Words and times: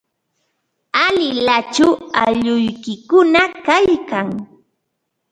¿Alilachu 1.05 1.87
aylluykikuna 2.21 3.41
kaykan? 3.65 4.29